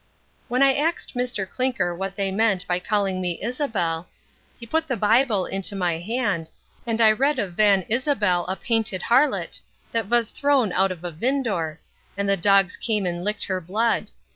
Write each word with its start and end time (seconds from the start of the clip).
When 0.47 0.63
I 0.63 0.73
axed 0.73 1.13
Mr 1.13 1.47
Clinker 1.47 1.93
what 1.93 2.15
they 2.15 2.31
meant 2.31 2.65
by 2.65 2.79
calling 2.79 3.21
me 3.21 3.39
Issabel, 3.39 4.07
he 4.59 4.65
put 4.65 4.87
the 4.87 4.97
byebill 4.97 5.45
into 5.47 5.75
my 5.75 5.99
hand, 5.99 6.49
and 6.87 6.99
I 6.99 7.11
read 7.11 7.37
of 7.37 7.53
van 7.53 7.83
Issabel 7.83 8.45
a 8.47 8.55
painted 8.55 9.03
harlot, 9.03 9.59
that 9.91 10.07
vas 10.07 10.31
thrown 10.31 10.71
out 10.71 10.91
of 10.91 11.03
a 11.03 11.11
vindore, 11.11 11.77
and 12.17 12.27
the 12.27 12.35
dogs 12.35 12.77
came 12.77 13.05
and 13.05 13.23
licked 13.23 13.43
her 13.45 13.61
blood. 13.61 14.09